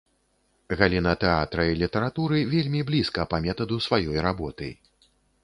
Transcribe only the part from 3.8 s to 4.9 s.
сваёй работы.